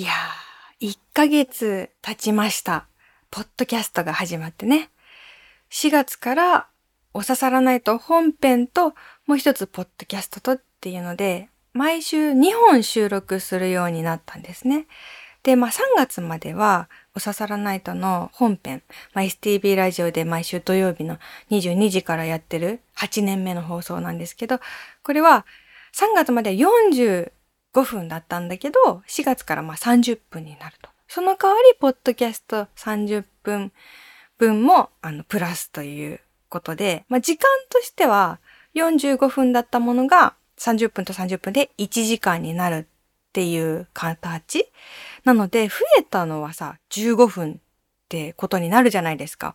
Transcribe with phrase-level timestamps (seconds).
[0.00, 2.86] いやー、1ヶ月経ちました。
[3.32, 4.90] ポッドキャストが始まってね。
[5.72, 6.68] 4月から
[7.12, 8.94] おささらないと本編と
[9.26, 14.86] もう一つポッドキャストとっていうので、毎週2本収録するようになったんですね。
[15.42, 18.84] で、まあ3月まではおささらないとの本編、
[19.14, 21.18] まあ、STB ラジオで毎週土曜日の
[21.50, 24.60] 22時からやってる8年目の放送なんですけど、
[25.02, 25.44] これは
[25.92, 26.54] 3月まで
[27.78, 30.90] 5分だったんだけど、4月からまあ30分になると。
[31.06, 33.72] その代わり、ポッドキャスト30分
[34.36, 38.40] 分も、あの、プラスということで、まあ時間としては
[38.74, 44.66] 45分だったものが30分と30分で1時間になるっていう形
[45.24, 47.56] なので、増えたのはさ、15分っ
[48.08, 49.54] てことになるじゃないですか。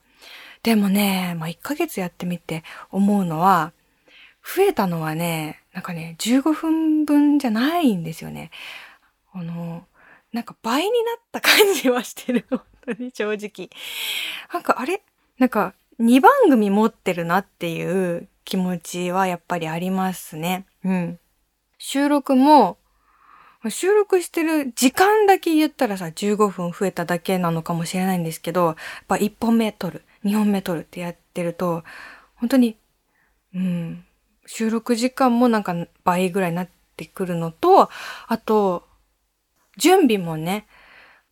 [0.62, 3.74] でもね、まあ、1ヶ月やってみて思うのは、
[4.44, 8.52] 増えたのはね、なんかね、15分分じゃないんですよね。
[9.34, 9.86] あの、
[10.32, 12.46] なんか倍になった感じはしてる。
[12.50, 13.70] 本当に正直。
[14.52, 15.02] なんかあれ
[15.40, 20.66] なんか2番組持ってるなっていう気持ちはやっぱりありますね。
[20.84, 21.20] うん。
[21.80, 22.78] 収録も、
[23.70, 28.76] 収録してる時間だけ言ったらさ、15分増えただけなのかもしれないんですけど、やっ
[29.08, 31.84] ぱ1本目撮る、2本目撮るってやってると、
[32.36, 32.78] 本当に、
[33.56, 34.06] うん、
[34.56, 37.90] 収録時間もなんか倍ぐらいになってくるのと、
[38.28, 38.88] あと、
[39.78, 40.68] 準備もね、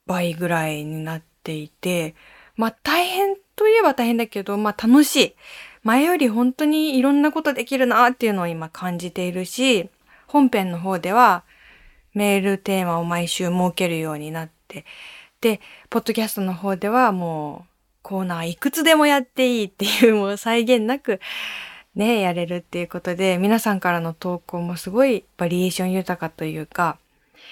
[0.08, 2.16] 倍ぐらいになっていて、
[2.56, 5.36] まあ大変といえば大変だけど、まあ楽しい。
[5.84, 9.92] 前より本当にいろんなことできるなっていうのを今感じているし、
[10.26, 11.44] 本編の方では
[12.16, 14.84] メールテーマを毎週設けるようになって、
[15.42, 15.62] で、
[15.92, 17.70] ポッドキャストの方ではもう
[18.02, 21.20] コーナーいくつでもやっていいっていうもう際限なく
[21.96, 26.98] ね、やれるっていうことで、皆さんからの投稿もすごいバリエーション豊かというか、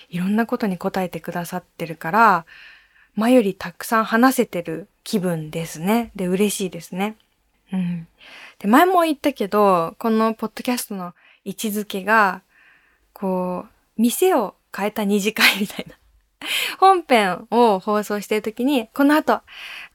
[0.09, 2.45] いろんなことに答えてくださってるから、
[3.15, 6.11] 前よりたくさん話せてる気分ですね。
[6.15, 7.17] で、嬉しいですね。
[7.73, 8.07] うん。
[8.59, 11.13] で、前も言ったけど、このポッドキャストの
[11.43, 12.41] 位置づけが、
[13.11, 15.95] こう、店を変えた二次会みたいな。
[16.79, 19.41] 本編を放送してるときに、この後、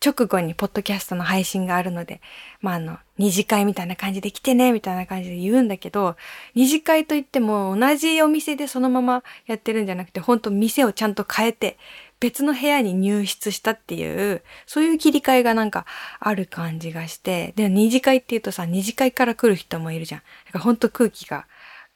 [0.04, 2.20] 直後にポッドキャストの配信があるので、
[2.60, 6.16] まあ、あの、二次会みたいな感じで来てね、みたいな感じで言うんだけど、
[6.54, 11.78] 二次会といっても同じお店でそのままやってるんじゃなくて、本当店をちゃんと変えて、
[12.20, 15.86] 別の部屋に入室したっていう、そういう切り替えがなんか
[16.20, 20.20] ある感じがして、で、二次会って言うとさ、二次会から来る人もいるじゃん。
[20.46, 21.46] だから本当空気が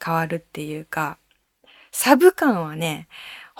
[0.03, 1.19] 変わるっていうか、
[1.93, 3.09] サブ感はね、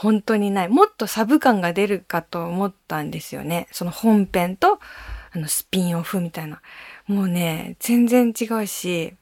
[0.01, 0.69] 本当にない。
[0.69, 3.67] もっとサブ感が出るかと思ったんですよね。
[3.73, 4.79] その本編と、
[5.33, 6.63] あの、スピンオフみたいな。
[7.09, 9.15] もうね、全然違うし、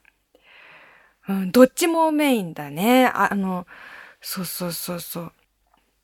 [1.27, 3.07] うん、どっちもメインだね。
[3.07, 3.65] ああの、
[4.21, 5.31] そうそうそうそう。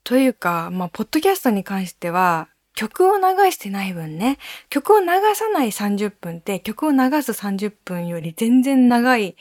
[0.02, 4.38] というか、まあ、ポッドキャストに関しては、曲を流してない分ね、
[4.70, 5.06] 曲を流
[5.36, 9.36] さない30分って曲を流す30分より全然長い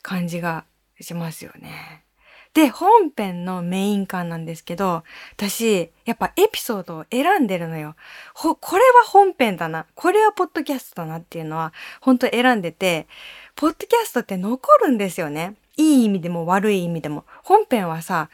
[0.00, 0.64] 感じが
[0.98, 2.07] しますよね。
[2.54, 5.04] で、本編のメイン感なんですけど、
[5.36, 7.94] 私、やっぱエピソードを選んでるのよ。
[8.34, 9.86] ほ、これは本編だな。
[9.94, 13.06] これはポッドキャストだなっていうのは、本当選んでて、
[13.54, 15.54] ポッドキャストって残るんですよね。
[15.76, 17.24] いい意味でも悪い意味でも。
[17.44, 18.30] 本編はさ、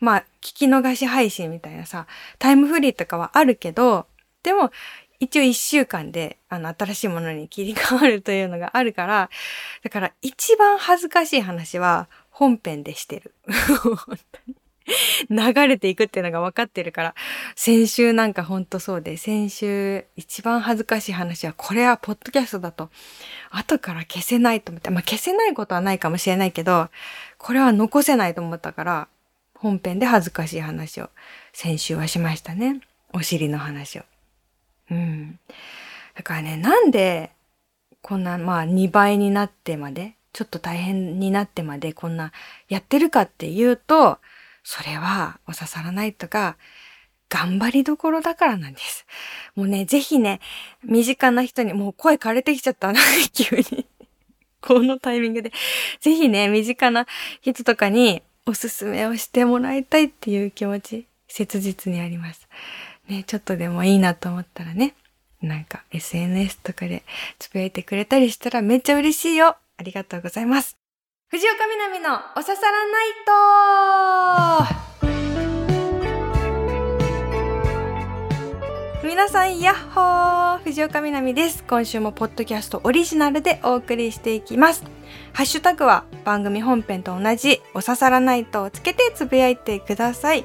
[0.00, 2.06] まあ、聞き逃し配信みたいなさ、
[2.38, 4.06] タイムフリーとかはあるけど、
[4.42, 4.70] でも、
[5.20, 9.30] 一応一週間で、あの、新しいものに切り替わるというのがあるから、
[9.82, 13.34] だから一番恥ずかしい話は本編でしてる。
[13.82, 14.14] 本当
[14.46, 14.54] に。
[15.28, 17.14] 流れていくっていうのが分かってるから、
[17.56, 22.90] 先週なんかほんとそうで、先週一番恥ずかしい話は、これはポッドキャストだと、
[23.50, 26.88] 後から消せないと思って、まあ消せないことはないかもしれないけど、
[27.38, 29.08] これは残せないと思ったから、
[29.54, 31.10] 本編で恥ずかしい話を
[31.52, 32.80] 先週はしましたね。
[33.12, 34.02] お尻の話を。
[34.92, 35.40] うん。
[36.14, 37.32] だからね、なんで、
[38.00, 42.32] こんな、まあ2倍になってまで、ちょっと大変になってまでこんな
[42.68, 44.18] やってるかっていうと、
[44.62, 46.56] それはお刺さらないとか、
[47.28, 49.06] 頑張りどころだからなんです。
[49.54, 50.40] もうね、ぜひね、
[50.84, 53.00] 身近な人に、もう声枯れてきちゃったな、
[53.34, 53.86] 急に。
[54.60, 55.52] このタイミングで。
[56.00, 57.06] ぜひね、身近な
[57.42, 62.48] 人とかにおすすめをしてもらいたいっていう気持ち、切実にあります。
[63.08, 64.94] ね、ちょっとでもいいなと思ったらね、
[65.42, 67.04] なんか SNS とかで
[67.38, 69.56] つぶやいてくれたりしたらめっちゃ嬉しいよ。
[69.78, 70.76] ありがとうございます。
[71.28, 73.06] 藤岡みなみのおささらナイ
[79.02, 81.64] ト皆さん、やっほー藤岡みなみです。
[81.64, 84.84] 今週もポッドキャストオリジナルでお送りしていきます。
[85.32, 90.44] ハッシュタグは番組本編と同じおささらナイトをつけてつぶやいてください。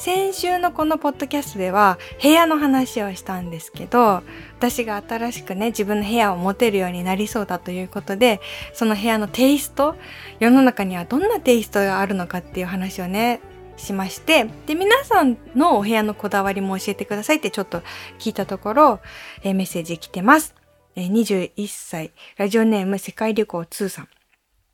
[0.00, 4.22] 先週のこのポッドキャストでは部屋の話をしたんですけど、
[4.56, 8.40] 私が新しくね、自分の部屋を持てるようになりそうだということで、
[8.72, 9.96] その部屋のテイスト、
[10.38, 13.42] 世の中にはどんなテイストがあるのかっていう話をね、
[13.76, 17.82] しまして、で、皆さんのお部屋のこだわりも教えてくださいってちょっと
[18.18, 19.00] 聞いたところ、
[19.42, 20.54] え、メッセージ来てます。
[20.96, 24.08] え、21歳、ラジオネーム世界旅行2さん。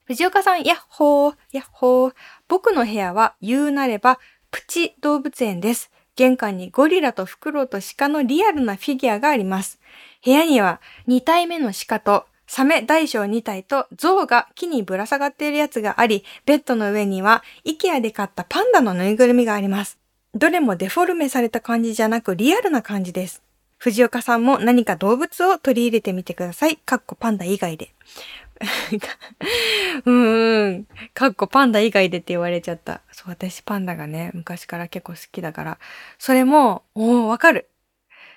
[0.05, 2.15] 藤岡さん、やっほー、やっほー。
[2.47, 4.21] 僕の部屋は言うなれば、
[4.51, 5.91] プチ動物園です。
[6.17, 9.79] 玄関にゴリラとフクロウと鹿のリアルなフィギュアがあります。
[10.25, 19.99] 部屋には2体目の鹿とサメ大小2体と象が木にぶら下がっているやつがあり、ベッドの上には IKEA で買ったパンダのぬいぐるみがあります。
[20.35, 23.43] どれもデフォルメされた感じじゃなくリアルな感じです。
[23.79, 26.77] 藤岡さんも何か動物を取り入れてみてください。
[26.77, 27.93] かっこパンダ以外で。
[30.05, 30.87] うーん。
[31.15, 33.03] かっこパンダ以外でって言われちゃった。
[33.13, 35.79] そう、私パンダがね、昔から結構好きだから。
[36.19, 37.71] それも、おー、わかる。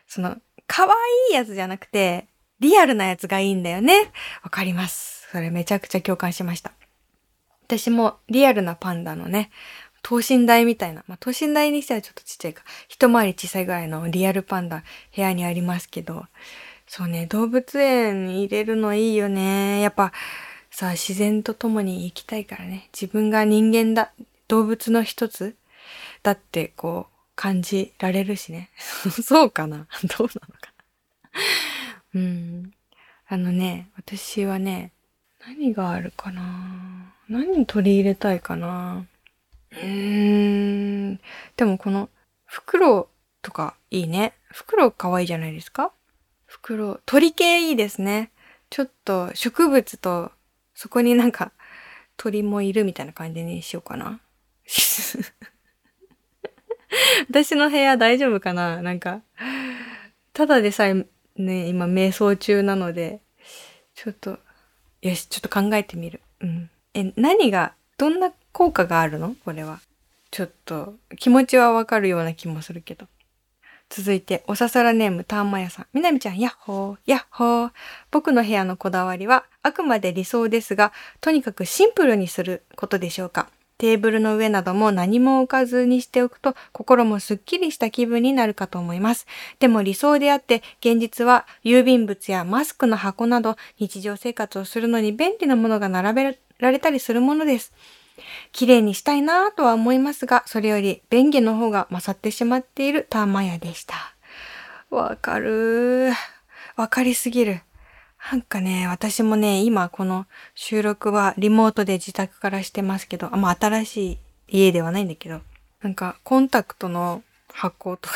[0.07, 0.38] その、
[0.68, 0.92] 可愛
[1.31, 2.27] いやつじゃなくて、
[2.60, 4.12] リアルなやつがいいんだよね。
[4.44, 5.27] わかります。
[5.31, 6.72] それめちゃくちゃ共感しました。
[7.63, 9.51] 私もリアルなパンダのね、
[10.01, 14.83] 等身大みたいな、まあ、等身大にしてはちょっとちっちゃいか、一回り小さいぐらいのリアルパンダ
[15.15, 16.25] 部屋にありますけど、
[16.91, 19.80] そうね、動物園に入れるのいいよね。
[19.80, 20.12] やっぱ
[20.71, 24.12] さ、自然と共に生きたいからね、自分が人間だ、
[24.47, 25.56] 動物の一つ
[26.24, 28.71] だってこう感じられるしね。
[29.24, 29.86] そうかな？
[30.18, 30.74] どうなのか
[32.15, 32.19] な？
[32.19, 32.74] うん。
[33.27, 34.91] あのね、私はね、
[35.45, 37.13] 何があるかな？
[37.30, 39.06] 何取り入れたいかな？
[39.74, 41.19] うーん。
[41.56, 42.09] でもこの、
[42.45, 43.07] 袋
[43.44, 44.33] とかいいね。
[44.51, 45.91] 袋かわいいじゃないですか？
[46.50, 48.31] 袋、鳥系いいですね。
[48.72, 50.31] ちょっと植物と、
[50.74, 51.51] そこになんか
[52.18, 54.19] 鳥もいるみたいな感じにしようかな。
[57.30, 58.81] 私の部屋大丈夫かな？
[58.81, 59.22] なんか、
[60.34, 60.96] ただでさえ
[61.36, 63.22] ね、今瞑想中なので、
[63.94, 64.40] ちょっと、
[65.01, 66.19] よし、ちょっと考えてみる。
[66.42, 66.72] うん。
[66.96, 69.36] え、何が、どんな効果があるの？
[69.46, 69.81] これは。
[70.31, 73.06] ちょっと、気持ちはわかるような気もするけど。
[73.89, 75.88] 続いて、おささらネームターマヤさん。
[75.94, 77.71] みなみちゃん、やっほー、やっほー。
[78.12, 83.50] 僕の部屋のこだわりは、あくまで理想ですが、とにかくシンプルにすることでしょうか。
[83.80, 89.25] テーブルの上なども何も置かずにしておくと心もすっきりした気分になるかと思います。
[89.59, 97.71] でも理想であって現実は郵便物やマスクの箱など日常生活をするのに便利なものが並べられたりするものです。
[98.51, 103.95] 綺麗にしたいなぁとは思いますが、それより便宜の方が勝ってしまっているターマヤでした。
[104.89, 106.12] わかる
[106.75, 107.62] わかりすぎる。
[108.31, 114.18] なんかね、私もね、今この収録はリモートで自宅からしてますけど、あま新しい
[114.48, 115.42] 家ではないんだけど、
[115.81, 118.15] なんかコンタクトの箱とか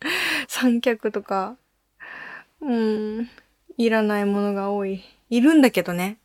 [0.46, 1.56] 三脚とか、
[2.60, 3.30] うーん、
[3.76, 5.04] いらないものが多い。
[5.30, 6.18] いるんだけどね。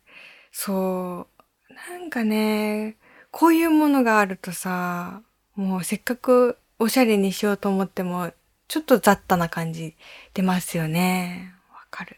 [0.52, 1.33] そう。
[1.74, 2.96] なんかね、
[3.30, 5.22] こういうものがあるとさ、
[5.56, 8.32] もうせっかくおしゃれにしようと思っても、
[8.68, 9.94] ちょっと雑多な感じ
[10.34, 11.52] 出ますよね。
[11.72, 12.16] わかる。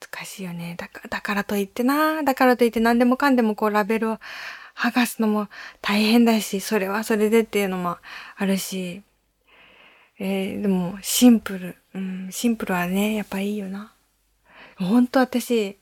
[0.00, 0.76] 難しいよね。
[0.78, 4.18] だから、だからといってな、だからといって何でもかんでもこうラベルを
[4.76, 5.48] 剥がすのも
[5.80, 7.98] 大変だし、それはそれでっていうのも
[8.36, 9.02] あるし、
[10.18, 13.92] えー、でもシンプル、うん、シンプルはね、やっぱいいよな。
[14.76, 15.78] 本当私、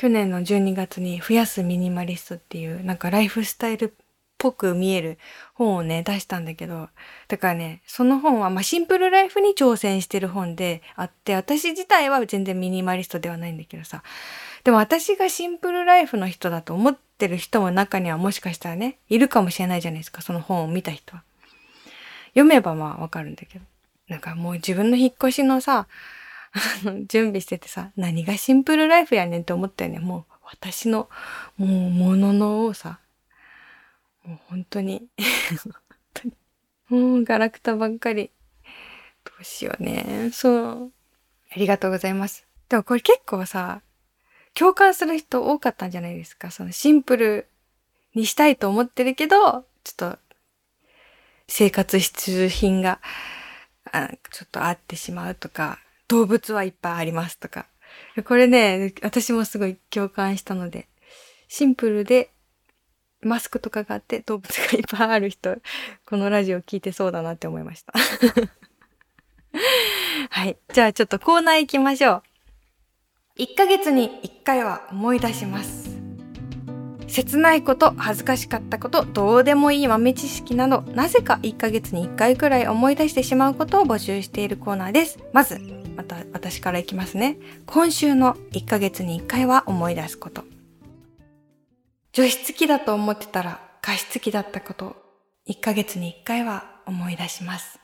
[0.00, 3.90] 去年の12月に増やすミニマリストっていうなんかライフスタイルっ
[4.38, 5.18] ぽく見える
[5.52, 6.88] 本をね、出したんだけど、
[7.28, 14.02] だからね、その本は、まあ、シンプルライフに挑戦してる本であって、私自体は全然ミニマリストではないんだけどさ、
[14.64, 21.22] でも私がシンプルライフの人だと思ってる人も中にはもしかしたらね、いるかもしれないじゃないですか、その本を見た人は。
[22.28, 23.66] 読めばまあわかるんだけど。
[24.08, 25.88] なんかもう自分の引っ越しのさ、
[27.08, 29.98] 準備しててさ、何がシンプルライフやねんって思ったよね。
[29.98, 31.08] もう私の、
[31.56, 32.98] もう、ものの多さ。
[34.24, 35.08] もう本当に
[35.64, 35.74] 本
[36.14, 36.34] 当に。
[36.88, 38.30] もうガラクタばっかり。
[39.24, 40.30] どうしようね。
[40.32, 40.92] そう。
[41.50, 42.46] ありがとうございます。
[42.68, 43.82] でもこれ結構さ、
[44.54, 46.50] 共感する人多かったんじゃないですか。
[46.50, 47.48] そのシンプル
[48.14, 50.18] にしたいと思ってるけど、ちょっと
[51.48, 53.00] 生活必需品が
[53.92, 55.78] あちょっとあってしまうとか、
[56.10, 57.66] 動物はいっぱいありますとか。
[58.24, 60.88] これね、私もすごい共感したので、
[61.46, 62.30] シンプルで
[63.22, 65.56] マスクとかがあって動物がいっぱいある人、
[66.06, 67.92] このラジオ聞いてそうだなって思いました。
[70.30, 70.56] はい。
[70.72, 72.22] じゃあちょっとコーナー行きましょ
[73.36, 73.42] う。
[73.42, 75.96] 1ヶ月に1回は思い出します。
[77.06, 85.18] 切ないこと、恥ずかしかったこと、どうでもいい豆知識など、なぜか1ヶ月に1回くらい思い出してしまうことを募集しているコーナーです。
[85.32, 87.36] まず、また私からいきますね。
[87.66, 90.44] 今週の1ヶ月に1回は思い出すこと。
[92.12, 94.96] 除湿機だと思ってたら加湿器だったこと、
[95.46, 97.78] 1ヶ月に1回は思い出します。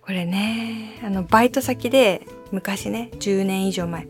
[0.00, 4.08] これね、あの、バイト先で昔ね、10年以上前、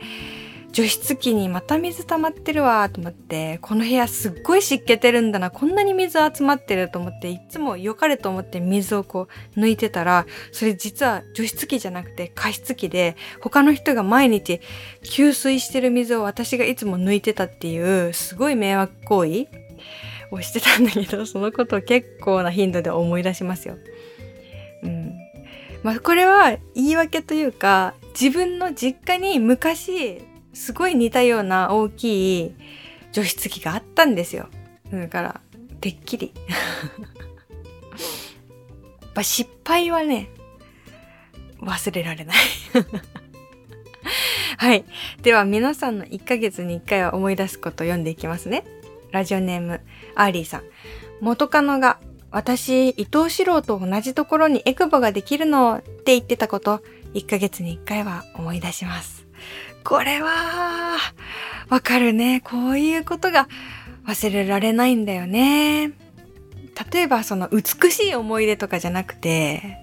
[0.73, 14.61] 除湿機にまた水溜まってるわと思って、この部屋すっごい湿気てるんだな、こんなに水集まってると思って、いつも良かれと思って水をこう抜いてたら、それ実は除湿機じゃなくて加湿器で、他の人が毎日
[15.03, 19.47] 給水してる水を私がいつも抜いてたっていう、すごい迷惑行為
[20.31, 23.77] をしてたんだけど、そのことを結構な頻度で思い出しますよ。
[24.83, 25.13] うん。
[25.83, 30.21] まあこれは言い訳というか、自分の実家に昔
[30.59, 32.55] すごい似たような大きい
[33.13, 34.49] 除湿機があったんですよ。
[34.93, 35.41] だから、
[35.81, 36.33] てっきり。
[36.35, 36.43] や
[39.09, 40.31] っぱ失敗はね、
[41.61, 42.37] 忘れられない
[44.59, 44.85] はい。
[45.23, 48.65] では皆さんの1ヶ月に1回は思い出すことを読んでいきますね。
[49.13, 49.81] ラジオネーム、
[50.17, 50.65] アーリーさん。
[51.21, 52.01] 元カノが、
[52.33, 56.83] 私、伊藤四郎と同じところにエクボができるのって言ってたこと、
[57.15, 59.18] 1ヶ月に1回は思い出します。
[59.89, 60.99] これは、
[61.71, 62.43] わかるね。
[62.43, 63.49] こういうことが
[64.07, 65.93] 忘れられないんだよね。
[66.93, 69.79] 例えばその美しい思い出とかじゃなくて、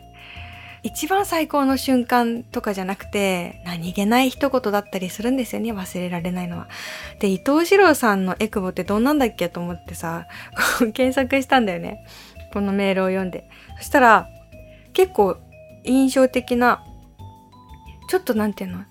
[0.83, 6.67] 一番最高の瞬間とかじゃなくて、何気ない一言だったりするんですよね、忘れられないのは。
[7.19, 10.27] で、伊藤四郎さんのエクボってどんなんだっけと思ってさ、
[10.93, 12.05] 検索したんだよね。
[12.53, 13.50] このメールを読んで。
[13.79, 14.29] そしたら、
[14.93, 15.38] 結構
[15.83, 16.83] 印象的な、
[18.07, 18.85] ちょっとなんていうの？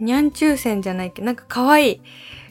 [0.00, 2.00] にゃんちゅう線じゃないけど、なんか可愛い、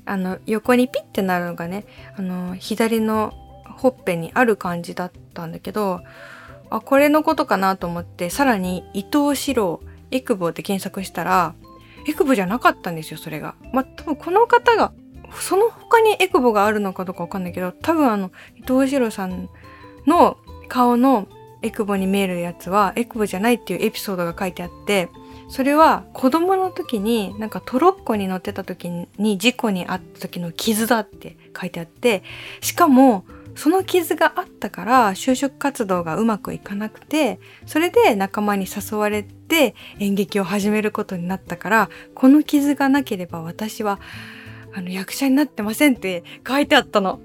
[0.06, 1.86] あの、横にピッてなるのがね、
[2.18, 3.34] あの、左の
[3.78, 6.02] ほっぺにある感じだったんだけど、
[6.70, 11.54] あ、これのことかなと思って、さらに伊藤四郎、エクボって検索したら、
[12.08, 13.56] エクボじゃなかったんですよ、それが。
[13.74, 14.94] まあ、多分この方が、
[15.34, 19.50] その他にエクボがあるのかどうかわかんないけど、多分あの、伊藤四郎さん
[20.06, 20.38] の
[20.70, 21.28] 顔の
[21.62, 25.10] エクボに見えるやつは、エクボじゃないっていうエピソードが書いてあって、
[25.50, 32.24] それは子供の時になんかトロッコに乗ってた時に事故に遭った時の傷だって書いてあって
[32.62, 33.26] しかも
[33.56, 44.00] その傷があったから就職活動がうまくいかなくてそれで仲間に誘われて演劇を始めることになったからこの傷がなければ私は
[44.74, 47.20] あの役者になってませんって書いてあったの。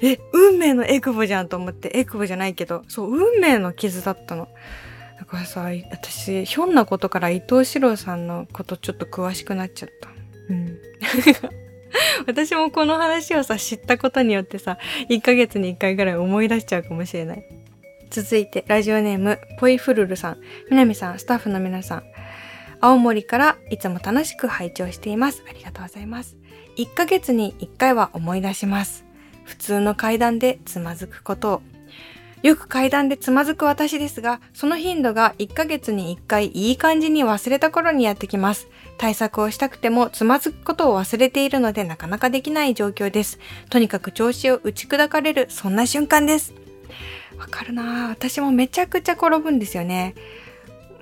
[0.00, 4.48] え、運命のエクボじゃんと思って、エクボじゃないけど、そう、運命の傷だったの。
[5.18, 10.10] だからさ、私、ひょんなことから伊藤四郎さんのことちょっと詳しくなっちゃった。
[10.48, 10.78] うん。
[12.26, 17.44] 私もこの話をさ、知ったことによってさ、1ヶ月に1回ぐらい思い出しちゃうかもしれない。
[18.10, 20.38] 続いて、ラジオネーム、ポイフルルさん。
[20.70, 22.02] みなみさん、スタッフの皆さん。
[22.80, 25.42] 青森からいつも楽しく拝聴しています。
[25.48, 26.36] ありがとうございます。
[26.76, 29.04] 1ヶ月に1回は思い出します。
[29.44, 31.62] 普通の階段でつまずくことを。
[32.42, 38.68] よく階段でつまずく私ですが、その頻度が1ヶ月に1回いい感じに忘れた頃にやってきます。
[38.96, 43.38] 対策をしたくてもつまずくことを忘れているのでなかなかできない状況です。
[43.70, 46.54] とにかく調子を打ち砕かれる、そんな瞬間です。
[47.38, 50.14] わかるな私もめちゃくちゃ転ぶんですよね。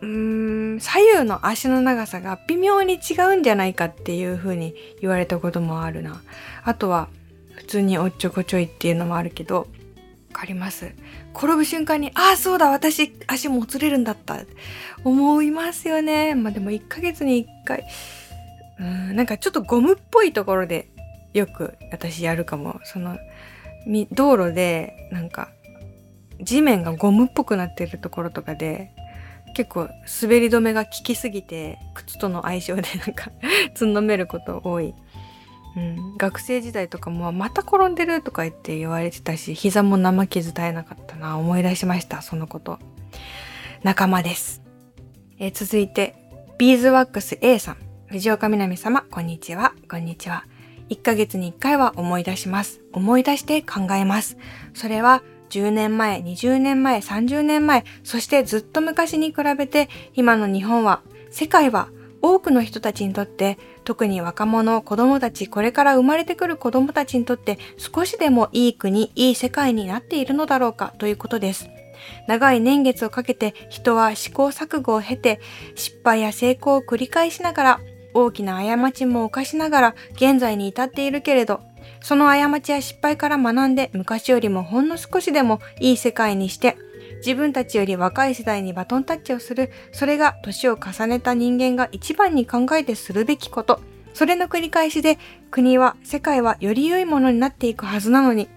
[0.02, 6.22] うーん、左右の足の長さが微妙に違うんじゃないかっていう風に言われたこともあるな。
[6.64, 7.08] あとは、
[7.54, 9.66] 普通におっちょこちょいっていうのもあるけど、
[10.36, 10.92] かります。
[11.34, 14.38] 転ぶ瞬間に、ああ、そうだ、私、足もつれるんだった。
[15.02, 16.34] 思いますよね。
[16.34, 17.84] まあでも1ヶ月に1回、
[18.78, 20.88] うん、なんかちょっとゴムっぽいところで
[21.32, 22.80] よく私やるかも。
[22.84, 23.16] その、
[24.12, 25.48] 道路で、なんか、
[26.42, 28.92] 地面がゴムっぽくなってるところとかで、
[29.54, 29.88] 結構
[30.22, 33.30] 滑り止めが効きすぎて、靴との相性でなんか
[33.74, 34.94] つんのめること多い
[35.76, 42.78] うん、学生時代とかもまた転んでるとか言って言われてたし膝も生傷絶えなかったな思い出しましたそのこと。
[43.82, 44.62] 仲間です、
[45.38, 46.16] え、続いて
[46.58, 47.76] ビーズワックス A さん。
[48.06, 49.74] 藤岡みなみ様こんにちは。
[49.90, 50.46] こんにちは。
[50.88, 52.80] 1ヶ月に1回は思い出します。
[52.92, 54.38] 思い出して考えます。
[54.72, 61.88] それは10年前、20年前、30年前、そしてずっと昔に比べて今の日本は、世界は
[62.34, 71.68] 多くの人たちにとって特に若者、子供たち、これから生まれてくる子供たちにとって少しでもいい国、いい世界になっているのだろうかということです。
[72.26, 75.40] 長い年月をかけて人は試行錯誤を経て
[75.74, 77.80] 失敗や成功を繰り返しながら
[78.14, 81.60] 大きな過ちも犯しながら現在に至っているけれど
[82.00, 86.76] その過ちや失敗から学んで昔よりもほんの少しでもいい世界にして
[87.26, 93.80] 自分たちより若い世代にバトンタッチをする、それが年を重ねた人間が一番に考えてするべきこと。
[94.14, 95.18] それの繰り返しで
[95.50, 98.48] 国は、世界はより良いものになっていくはずなのに、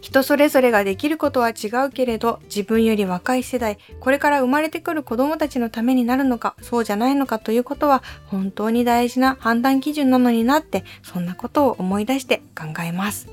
[0.00, 13.28] 人それぞれができることは違うけれど、自分より若い世代、これから生まれてくる子供たちのためになるのか、そうじゃないのかということは、本当に大事な判断基準なのになって、そんなことを思い出して考えます。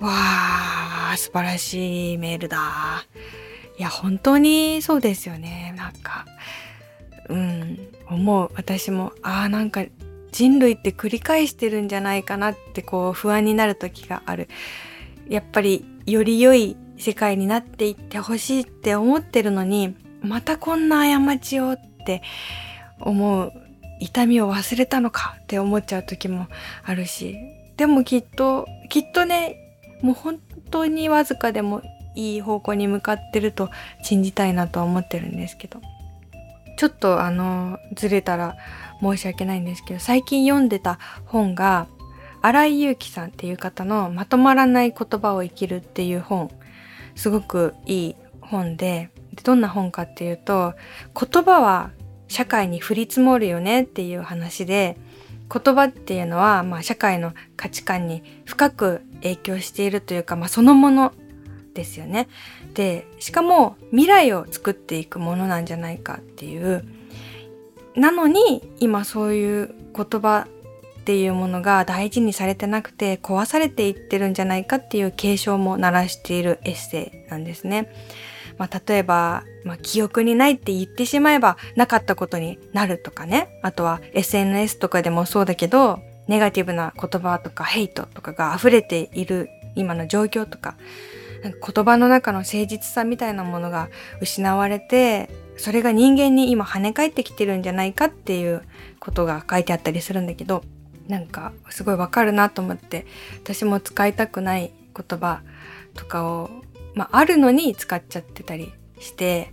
[0.00, 3.04] わー、素晴らしいメールだ。
[3.78, 5.74] いや、本当にそうですよね。
[5.76, 6.26] なんか、
[7.28, 7.78] うん、
[8.08, 8.50] 思う。
[8.54, 9.84] 私も、ああ、なんか
[10.32, 14.48] 人類って繰り返してるんじゃないかなってこう不安になる時がある。
[15.28, 22.22] やっぱりより良い世界になっていってほしいって思ってるのに、またこんな過ちをって
[23.00, 23.52] 思う
[24.00, 26.48] 痛みを忘れたのかって思っちゃう時も
[26.84, 27.36] あるし、
[27.76, 29.56] でもきっと、きっとね、
[30.02, 30.38] もう本
[30.70, 31.82] 当にわずかでも
[32.16, 33.70] いい方向に向かってると
[34.02, 35.80] 信じたいなとは思ってるんですけど。
[36.76, 38.56] ちょっとあの、ずれたら
[39.00, 41.86] 申し訳ないんですけど、最近読んでた本が、
[42.42, 46.50] 荒井祐樹さんっていう方のまとまらない言葉を生きるっていう本、
[47.14, 49.10] すごくいい本で、
[49.42, 50.74] どんな本かっていうと、
[51.18, 51.90] 言葉は
[52.28, 54.98] 社会に降り積もるよねっていう話で、
[55.52, 61.12] 言葉っていうのは、まあ、社会の価値観に深く影響しているというか、まあ、そのもの
[61.76, 62.28] ですよね。
[62.74, 66.84] で、しかも未来を作っていくものなんじゃないかっていう。
[67.94, 70.48] なのに、今そういう言葉
[71.00, 77.92] っていうものが大事にされてなくて壊されていってるんじゃないかっていう警鐘も鳴らしているエッセイなんですね。
[78.58, 83.60] まあ、例えば、まあ、記憶にないって言ってしまえばなかったことになるとかね。
[83.62, 90.76] あとは SNS とかでもそうだけど、ネガティブな言葉とかヘイトとかが溢れている今の状況とか、
[91.42, 93.88] 言葉の中の誠実さみたいなものが
[94.20, 98.62] 失われて、それが人間に今跳ね返ってきてるんじゃないかっていう
[99.00, 100.62] ことが書いてあったりするんだけど、
[101.08, 103.06] なんかすごいわかるなと思って
[103.42, 105.42] 私も使いたくない言葉
[105.94, 106.50] とかを、
[106.94, 109.50] まあ、あるのに使っちゃってたりして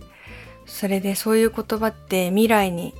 [0.66, 2.94] それでそういう言葉って未来に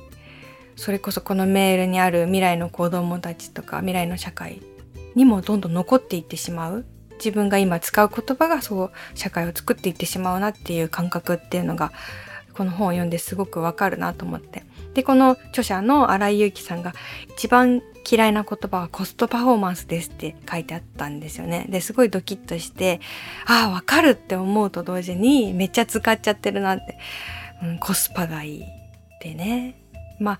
[0.75, 4.61] それこそこのメールにある未来の子供たちとか未来の社会
[5.15, 6.85] にもどんどん残っていってしまう。
[7.17, 11.91] 自分が今使う言葉がそう社会を作っていってしまうなっていう感覚っていうのが
[12.53, 16.93] この本を読んですごくわかるなと思ってでこの著者の新井祐樹さんが
[17.35, 21.65] 一番嫌いな言葉はコストパフォーマンスですって書いてあったんですよね。
[21.69, 23.01] で、すごいドキッとして、
[23.47, 26.99] ああ、わかるって思うと同時にめっちゃ使っちゃってるなって。
[27.63, 28.65] うん、コスパがいいっ
[29.19, 29.75] てね。
[30.19, 30.37] ま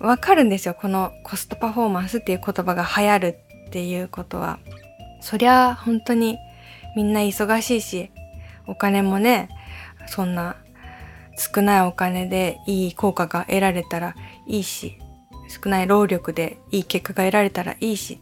[0.00, 0.74] あ、わかるんですよ。
[0.74, 4.60] このコストパフォーマンスっていう言葉が流行るっていうことは。
[5.24, 6.38] そりゃ本当に
[6.94, 8.10] みんな忙しいし、
[8.66, 9.48] お金もね、
[10.06, 10.56] そんな
[11.34, 14.14] 少ないお金でいい効果が得られたら
[14.46, 14.98] いいし、
[15.48, 18.20] 少ない労力でいい結果が得られたらいいし、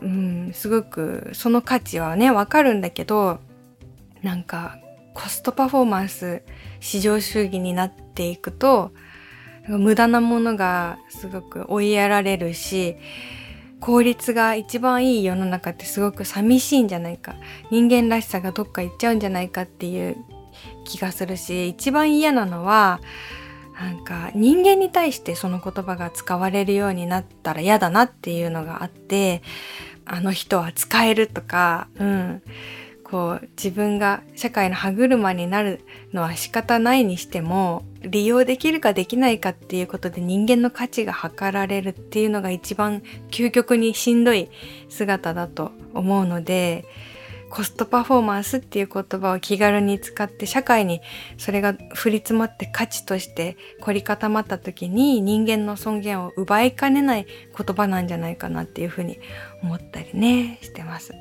[0.00, 3.40] うん、すごくその価値はね、わかるんだけど、
[4.22, 4.78] なんか
[5.14, 6.44] コストパフォーマンス
[6.78, 8.92] 市場主義になっていくと、
[9.66, 12.96] 無駄なものがすごく追いやられるし、
[13.82, 17.34] 効率が一番いい世の中ってすごく寂しいんじゃないか。
[17.70, 20.16] 人間らしさがどっか行っちゃうんじゃないかっていう
[20.84, 23.00] 気がするし、一番嫌なのは、
[23.74, 29.42] なんか人間に対してその言葉が使われるようになったら嫌だなっていうのがあって、
[30.04, 32.42] あの人は使えるとか、うん。
[33.12, 44.48] こう自分が社会の歯車になるのは仕方ないにしても利用できるかできないかっていうことで人間の価値が測られるっていうのが一番究極にしんどい
[44.88, 46.86] 姿だと思うので
[47.52, 51.02] コストパフォーマンスっていう言葉を気軽に使って社会に
[51.36, 59.18] それが降り積もって価値として凝り固まった時に人間の尊厳を奪いかねない言葉なんじゃないかなっていうふうに
[59.62, 61.12] 思ったりねしてます。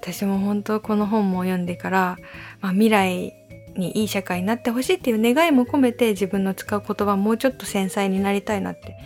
[0.00, 2.18] 私も本当この本も読んでから、
[2.60, 3.34] まあ、未来
[3.74, 8.96] にいい社会になってほしいっていう願いも込めて自分の使う言葉もうちょっと繊細になりたいなって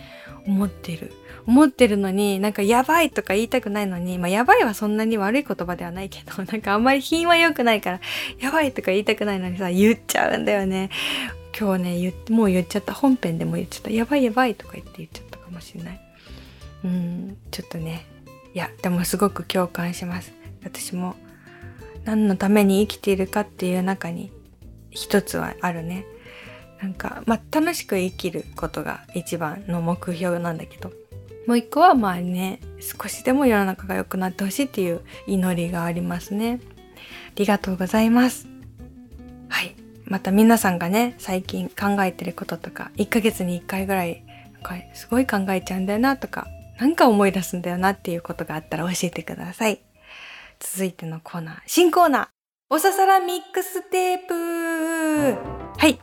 [0.45, 1.11] 思ってる。
[1.47, 8.01] 思ってるのに、なんかやばいとか言いたくないのに、まあやばいはそんなに悪い言葉ではないけど、 なんかあんまり品は良くないから、
[8.39, 10.89] やばいとか言いたくないのにさ、言っちゃうんだよね。
[11.57, 12.93] 今日ね、言って、もう言っちゃった。
[12.93, 13.89] 本編でも言っちゃった。
[13.91, 16.01] やばいやばいとか言って言っちゃったかもしれない。
[16.83, 18.05] うん、ちょっとね。
[18.53, 20.33] いや、でもすごく共感します。
[20.63, 21.15] 私も
[22.05, 24.31] 何のために生きているかっていう中に
[24.91, 26.05] 一つはあるね。
[26.81, 30.91] なんか、まあ、楽しく生きることが一番の目標なんだけど、
[31.47, 36.59] もう一個はまあね、少しでも世の中が良くなってほしいっていう祈りがありますね。
[36.65, 38.47] ありがとうございます。
[39.49, 39.75] はい。
[40.05, 46.47] また皆さんがね、最近考えてることとか、1ヶ月に1回ぐらい、なんかすごい考えちゃうんだよなとか、
[46.79, 49.81] なんか思い出すんだよなっていうことがあったら教えてください。
[50.59, 52.27] 続いてのコーナー、新コーナー、
[52.67, 55.37] おささらミックステープ
[55.77, 55.99] はい。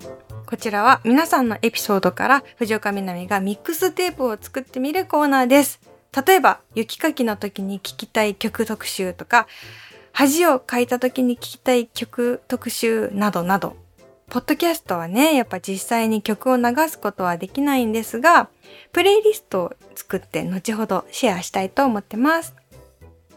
[0.53, 5.81] こちらは皆さんのエピソードから藤岡みなみがミックステープを作ってみるコーナーです。
[6.27, 9.47] 例えば、雪かきの時に聴きたい曲特集とか、
[10.13, 13.77] 恥をかいた時に聴きたい曲特集などなど。
[14.29, 18.51] ポッドキャストはね、やっぱ実際に曲を流すことはできないんですが、
[18.93, 22.55] プレイリストを作って後ほどシェアしたいと思ってます。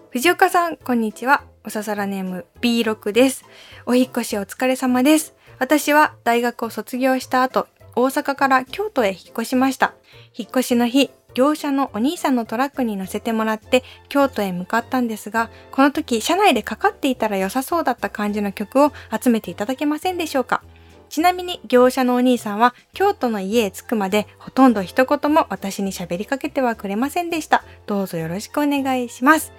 [0.10, 1.44] 藤岡さん、こんにちは。
[1.64, 3.46] おささらネーム B6 です。
[3.86, 5.34] お引越しお疲れ様です。
[5.60, 9.94] 私は大学を卒業した後、大阪から京都へ引っ越しました。
[10.36, 18.92] 引っ越しの日、業者のお兄さんのトラックに乗せてもらって京都へ向かったんですが、この時車内でかかっていたら良さそうだった感じの曲を
[19.22, 20.64] 集めていただけませんでしょうか
[21.10, 27.64] ちなみに業者のお兄さんは京都の家へ着くまでほとんど一言も私に喋りかけてはくれませんでした。
[27.86, 29.54] どうぞよろしくお願いします。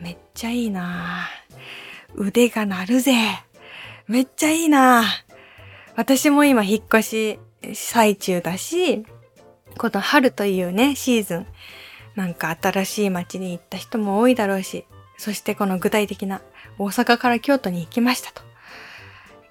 [0.00, 1.28] めっちゃいいな
[2.14, 3.12] 腕が鳴るぜ。
[4.06, 5.04] めっちゃいいな
[5.98, 7.40] 私も今引っ越し
[7.74, 9.04] 最中だし、
[9.76, 11.46] この春というね、シーズン、
[12.14, 14.84] なんか新しい街に行った人も多いだろうし、
[15.16, 16.40] そしてこの具体的な
[16.78, 18.42] 大阪から京都に行きましたと。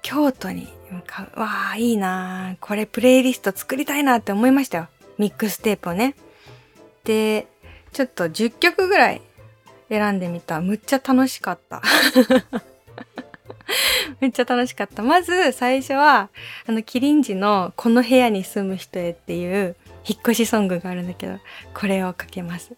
[0.00, 1.38] 京都に向かう。
[1.38, 4.88] わあ、いいなこれプレイリスト作りたいなって思いましたよ。
[5.18, 6.14] ミックステープをね。
[7.04, 7.46] で、
[7.92, 9.20] ちょっと10曲ぐらい
[9.90, 10.62] 選んでみた。
[10.62, 11.82] むっちゃ楽しかった。
[14.20, 15.02] めっちゃ楽しかった。
[15.02, 16.30] まず最初は、
[16.66, 19.76] あの、キリンジのこの部屋に住む人へっていう
[20.06, 21.38] 引っ越しソングがあるんだけど、
[21.74, 22.72] これをかけます。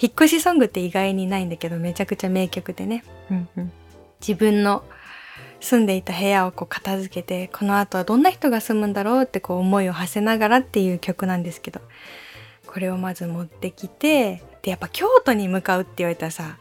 [0.00, 3.04] 引っ越しソングって意外にないんだけど、めちゃくちゃ名曲でね。
[3.30, 3.72] うんうん、
[4.20, 4.84] 自分の
[5.60, 11.80] 住んでいた部屋をこう片付けて、この後はどんな人が住むんだろうってこう思いを馳せながらっていう曲なんですけど、
[12.66, 16.58] これをまず持ってきて、で、やっぱ京都に向かうって言われたらさ、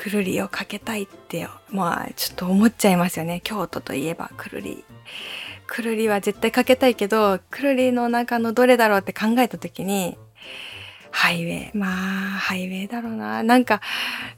[0.00, 3.40] くるりをかけたいって、まあちょっと思っちゃいますよね。
[3.42, 4.84] 京都といえばくるり。
[5.66, 10.16] くるりは絶対かけたいけど、くるりの中のどれだろうって考えた時に、
[11.10, 11.76] ハイウェイ。
[11.76, 13.42] まあ、ハイウェイだろうな。
[13.42, 13.80] なんか、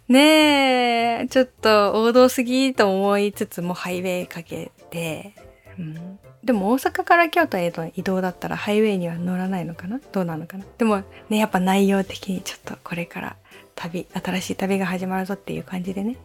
[0.08, 5.34] ねえ、ちょっと王道すぎと思いつつもハイウェイかけて、
[5.78, 10.00] うん、でも大阪から京都への移動だったらハイウェイには乗らないのかな？
[10.12, 10.64] どうなのかな？
[10.78, 13.36] でもね、やっぱ内容的にちょっとこれから
[13.80, 16.18] 旅、新しい旅が始まるぞっていう感じでね。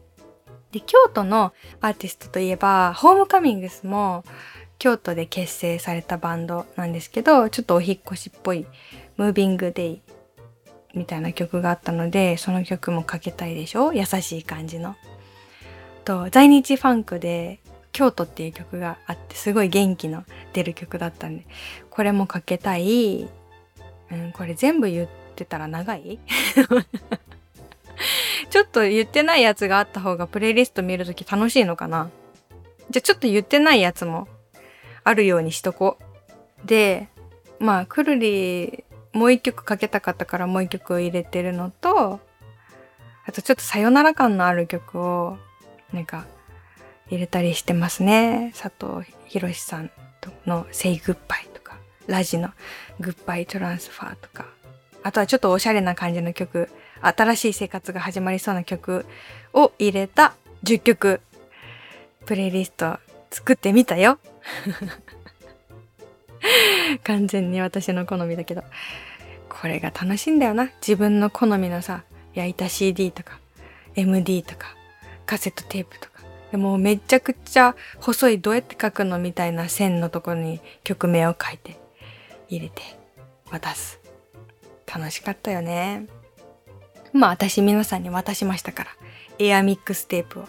[0.72, 4.26] で、京都のアーティストといえば、ホームカミングスも
[4.78, 8.66] 京都で結成されたバンドなんですけど、ちょっとお引越しっぽい、
[9.16, 10.02] ムービングデイ
[10.94, 13.94] みたいな曲があったので、その曲もかけたいでしょ？
[13.94, 14.98] 優しい感じの。
[16.04, 17.60] と、在日ファンクで、
[17.94, 21.48] 京都っていう曲があって、すごい元気の出る曲だったんで、
[21.90, 23.30] これもかけたい。
[24.12, 26.20] うん、これ全部言ってたら長い？
[28.50, 32.10] ちょっと言ってないやつがあった方がプレイリスト見るとき楽しいのかな
[32.90, 34.28] じゃあちょっと言ってないやつも
[35.04, 35.98] あるようにしとこ
[36.64, 36.68] う。
[36.68, 37.10] で、
[37.60, 42.20] まあ、くるりもう一曲かけたかったからもう一曲を入れてるのと、
[43.26, 45.38] あとちょっとさよなら感のある曲を
[45.94, 46.26] なんか
[47.10, 48.52] 入れたりしてますね。
[48.60, 49.92] 佐藤博さん
[50.46, 51.78] の Say Goodbye とか、
[52.08, 52.50] ラジの
[53.00, 54.48] Goodbye Transfer とか、
[55.04, 56.70] あとはちょっとおしゃれな感じの曲
[57.02, 59.06] 新しい生活が始まりそうな曲
[59.54, 61.22] を入れた10曲
[62.26, 62.98] プレイリスト
[63.30, 64.20] 作ってみたよ。
[67.04, 68.64] 完全に私の好みだけど。
[69.62, 70.70] これが楽しいんだよな。
[70.82, 72.04] 自分の好みのさ、
[72.34, 73.40] 焼いた CD とか、
[73.96, 74.76] MD とか、
[75.26, 76.16] カセットテープとか。
[76.52, 81.78] でもめちゃくちゃ細いどうやって書くのみたいな線のところに曲名を書いて
[82.50, 82.82] 入れて
[83.50, 84.00] 渡す。
[84.86, 86.06] 楽しかったよね。
[87.16, 88.90] まあ私皆さんに渡しましたから。
[89.38, 90.48] エアミックステープを。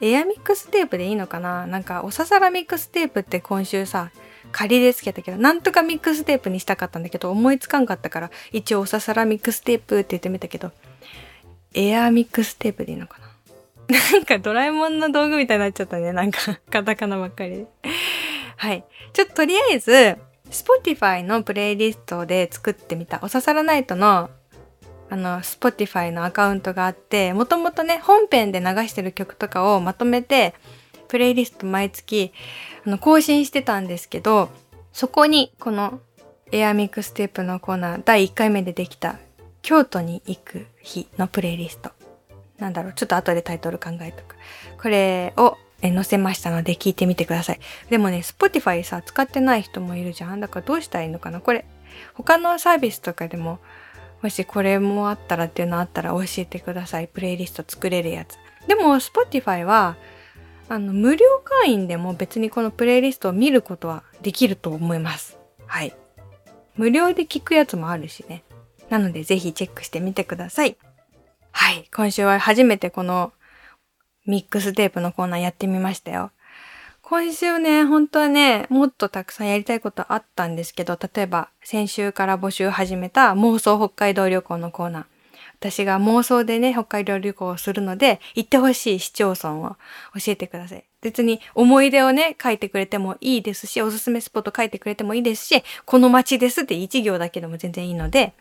[0.00, 1.66] エアミックステープでいいのかな？
[1.66, 4.10] なんかおささらミックステープって今週さ、
[4.52, 10.72] 仮でつけたけど、なんとかミックステープにしたかったんだけど、思いつかんかったから、一応おささらミックステープって言ってみたけど、
[11.74, 13.28] エアミックステープでいいのかな？
[14.12, 16.12] なんかドラえもんの道具みたいになっちゃったね。
[16.12, 16.38] なんか
[16.70, 17.66] カタカナばっかりで。
[18.56, 18.84] はい。
[19.12, 20.16] ちょっととりあえず、
[20.50, 24.30] Spotify のプレイリストで作ってみたおささらナイトの
[25.10, 30.54] あの、Spotify のアカウントがあって、もともとね、本編で流してる曲とかをまとめて、
[31.08, 32.32] プレイリスト毎月、
[32.86, 34.50] あの、更新してたんですけど、
[34.92, 36.00] そこに、この
[36.52, 39.18] エアミックステープのコーナー、第1回目でできた
[39.62, 41.90] 京都に行く日のプレイリスト。
[42.58, 44.36] なんだろう、ちょっと後でタイトル考えとく。
[44.80, 47.60] これを載せましたので聞いてみてください。
[47.88, 50.40] でもね、Spotify さ、使ってない人もいるじゃん。
[50.40, 51.64] だからどうしたらいいのかなこれ、
[52.14, 53.58] 他のサービスとかでも、
[54.22, 57.08] もしこれもあったらっていうのあったら教えてください。
[57.08, 58.36] プレイリスト作れるやつ。
[58.66, 59.96] でも、Spotify は、
[60.68, 65.38] あの、無料会員でも別にこのプレイリストを見ることはできると思います。
[65.66, 65.94] はい。
[66.76, 68.44] 無料で聞くやつもあるしね。
[68.90, 70.76] なのでぜひチェックしてみてください。
[71.50, 71.88] はい。
[71.94, 73.32] 今週は初めてこの
[74.26, 76.30] ミックステープのコーナーやってみましたよ。
[77.10, 85.04] 今週ね、本当はね、もっとたくさんやりたいことあったんですけど、例えば先週から募集始めた妄想北海道旅行のコーナー。
[85.58, 89.76] 私が妄想でね、北海道旅行をするので、行ってほしい市町村を
[90.22, 90.84] 教えてください。
[91.00, 98.34] 別に思い出をね、書いてくれてもいいですし、おすすめスポット書いてくれてもいいですし、この街ですって一行だけでも全然いいので、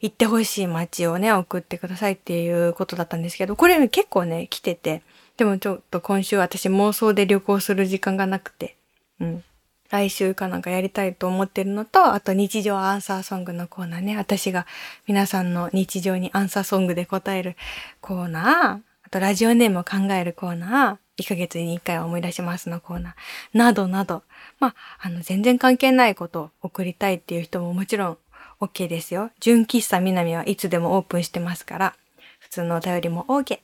[0.00, 5.02] 行ってほしい街をね、送ってくださいっていうことだったんですけど、これ結構ね、来てて、
[5.38, 8.76] でもちょっと今週私妄想で旅行する時間がなくて、
[9.20, 9.44] うん。
[9.88, 14.16] 来週かなんかやりたいと思ってるのと、あと日常アンサーソングのコーナーね。
[14.16, 14.66] 私が
[15.06, 17.56] 皆さんの日常にアンサーソングで答える
[18.00, 24.24] コーナー、あとラジオネームを考えるコーナー、1ヶ月に1回思い出しますのコーナー、などなど、
[24.58, 28.18] まあ、あの、全然関係ないことを送りたいっていう人ももちろん
[28.60, 29.30] OK ですよ。
[29.40, 31.94] 純喫茶南はいつでもオープンしてますから、
[32.40, 33.60] 普通のお便りも OK。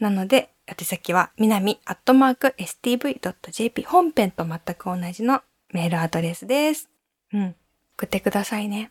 [0.00, 6.88] なので、宛先は、みなみアットマーク stv.jp 本編と全く同じのメールアドレスです。
[7.32, 7.54] うん。
[7.96, 8.90] 送ってくださいね。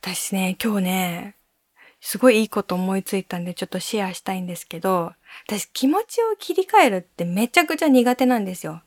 [0.00, 1.34] 私ね、今日ね、
[2.00, 5.12] すごいいいこと思いついたんでちょっとシェアしたいんですけど、
[5.46, 8.82] 私気持ちを切り替えるってめちゃくちゃ苦手なんですよ。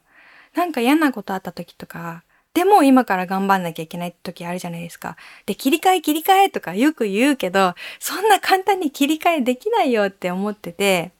[0.55, 5.15] なんか嫌なことあった時とか、でも今から頑張んなきゃいけない時あるじゃないですか。
[5.45, 11.11] で、切り替え切り替えとかよく言うけど、そんな簡単に切り替えできないよって思ってて、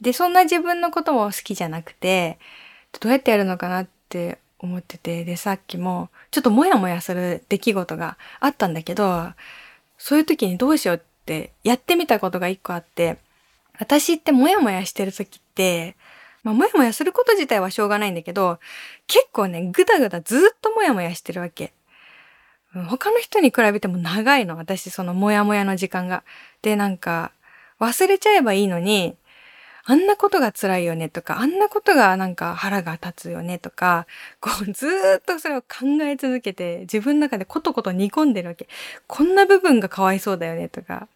[0.00, 2.38] で、そんな自分のことも好きじゃなくて、
[3.00, 9.32] どうやってやるのかなって思ってて、で、さっきも、ちょっとモヤモヤする出来事があったんだけど、
[9.96, 13.18] そういう時にどうしようってやってみたことが一個あって、
[13.78, 15.96] 私ってモヤモヤしてる時って、
[16.42, 18.58] まあ、もやもやすること自体はしょうがないんだけど、
[19.06, 21.72] 結構ね、ぐだぐだずっともやもやしてるわけ。
[22.88, 26.22] 他の人に比べても長いの、私、そのもやもやの時間が。
[26.62, 27.32] で、なんか、
[27.80, 29.16] 忘れちゃえばいいのに、
[29.90, 34.06] あんなことが辛いよねとか、あんなことがなんか腹が立つよねとか、
[34.38, 38.68] こうずーっとそれを考え続けて自分の中でコトコト煮込んでるわけ。
[39.06, 41.08] こんな部分がかわいそうだよねとか、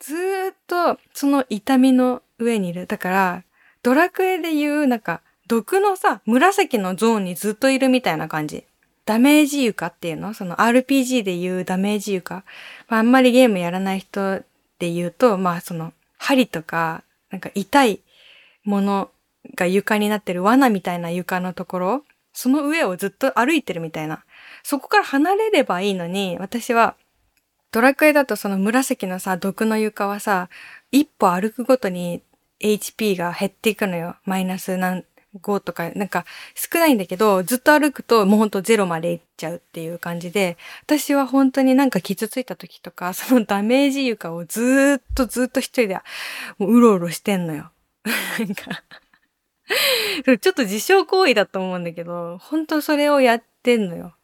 [0.00, 2.86] ずーっとその痛みの上にいる。
[2.86, 3.42] だから、
[3.82, 8.64] ドラクエで言うなんか毒のさ、紫のゾーンにずっといるみたいな感じ。
[9.06, 10.34] ダメージ床っていうの？
[10.34, 12.44] その RPG で言うダメージ床。
[12.88, 14.40] まあ、あんまりゲームやらない人
[14.78, 18.00] で言うと、まあその針とかなんか痛い
[18.64, 19.10] もの
[19.54, 24.24] が床になってる罠みたいな床のところ、その上をずっと歩いてるみたいな。
[24.62, 26.94] そこから離れればいいのに、私は、
[27.72, 30.50] ドラクエだとその紫のさ、毒の床はさ、
[30.92, 32.22] 一歩歩くごとに
[32.60, 34.16] HP が減っていくのよ。
[34.24, 35.04] マイナス何
[35.40, 46.00] 5とか、なんか少ないんだけど、ずっと歩くともうほんとゼロまでいっちゃうっていう感じで、私は本当になんか傷ついた時とか、そのダメージ床をずっとずっと一人で
[46.58, 47.70] もううろうろしてんのよ。
[48.38, 48.82] なんか
[50.40, 54.14] ちょっと自傷行為だと思うんだけど、本当それをやってんのよ。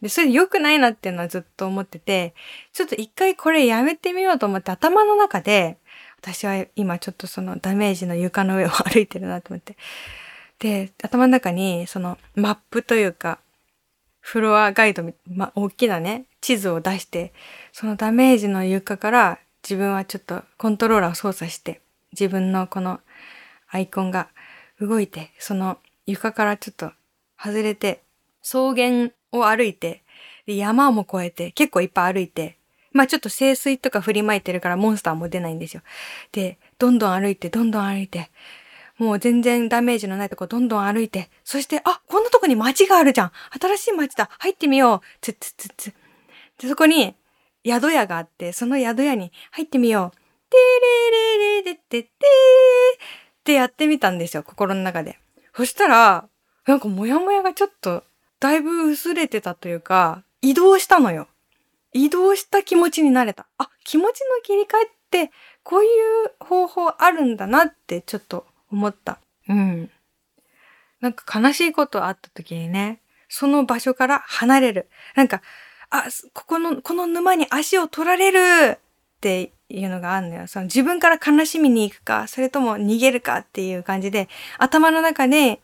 [0.00, 2.34] で、それ良くないなっていうのはずっと思ってて、
[2.72, 5.78] ちょっと一回これやめてみようと思って頭の中で、
[6.24, 9.76] 私は今ちょっとそのダメージの床の上を歩いてるなと思って。
[10.58, 13.38] で、頭の中にそのマップというか、
[14.20, 17.34] フロアガイド、ま、大きなね、地図を出して、
[17.72, 21.82] そのダメージの床から自分はちょっとコントローラーを操作して、
[22.12, 23.00] 自分のこの
[23.68, 24.28] アイコンが
[24.80, 26.92] 動いて、その床からちょっと
[27.38, 28.02] 外れて、
[28.42, 30.02] 草原を歩いて、
[30.46, 32.56] で山も越えて、結構いっぱい歩いて、
[32.94, 35.82] まあちょっと清水とか振りまいてるからモンスターも出ないんですよ。
[36.32, 38.30] で、どんどん歩いて、どんどん歩いて、
[38.98, 45.92] もう全然ダメージのないとこどんどん歩いて、そして、あ、こんなとこに街があるじゃん新しい街だ入ってみようつっつっつっつ。
[46.62, 47.14] で、そこに
[47.66, 50.24] 宿屋があって、その宿屋に入ってみよう。
[50.50, 50.56] て
[51.10, 52.08] れれれれててーっ
[53.42, 55.18] てやってみたんですよ、心の中で。
[55.56, 56.28] そしたら、
[56.66, 58.04] なんかモヤモヤがちょっと、
[58.38, 61.26] だいぶ薄れてたというか、移動したのよ。
[61.94, 63.46] 移動した気持ちになれた。
[63.56, 69.20] あ、気持ちの切り替えって、こういう方法あるんだなってちょっと思った。
[69.48, 69.90] うん。
[71.00, 74.88] なんか悲しいことあった時にね、その場所から離れる。
[75.14, 75.40] なんか、
[75.90, 78.78] あ、ここの、この沼に足を取られるっ
[79.20, 80.46] ていうのがあるのよ。
[80.48, 84.28] その自分から悲しみに行くか、それとも逃げるかっていう感じで、
[84.58, 85.60] 頭の中で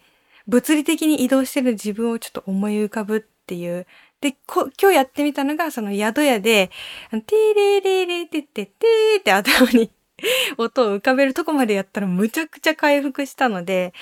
[0.46, 3.86] 物理的に移動してる自分をちょっと思い浮かぶっていう。
[4.20, 6.70] で、こ今日やってみたのが、その宿屋で、
[7.11, 9.90] ティーレーレーレーテッテッティーって頭に
[10.59, 13.94] 音を浮かべるとこまでやったらむちゃくちゃ回復したので、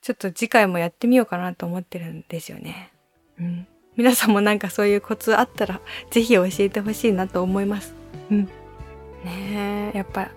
[0.00, 2.90] ちょっと次回もやってみようかなと思ってるんですよね。
[3.38, 3.66] うん。
[3.96, 7.94] 皆さんもなんかそういうコツあったら、ぜひ教えてほしいなと思います。
[8.30, 8.44] うん。
[9.24, 10.30] ねえ、やっぱ、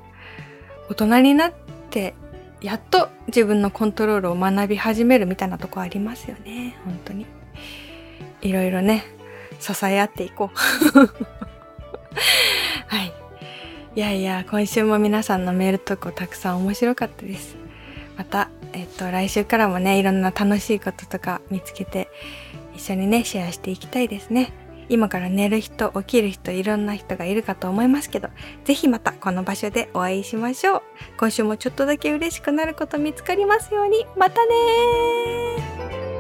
[0.90, 1.54] 大人になっ
[1.90, 2.16] て、
[2.62, 6.76] やっと自分のコントロールを学び始めるみたいなとこありますよね。
[6.86, 7.26] 本当に。
[8.42, 9.04] いろいろね、
[9.62, 10.58] 支え合っていこう。
[12.88, 13.14] はい。
[13.96, 17.56] いやいや、今週も皆さんのメール投稿たくさん面白かったです。
[18.18, 22.10] また、えっと、来週からもね、いろんな楽しいこととか見つけて、
[22.76, 24.54] 一緒にね、シェアしていきたいですね。
[24.90, 28.30] 今から寝る人、起きる人、いろんな人がいるかと思いますけど、
[28.66, 30.82] ぜひまたこの場所でお会いしましょう。
[31.18, 34.06] 今週もちょっとだけ嬉しくなること見つかりますように。
[34.18, 36.11] またね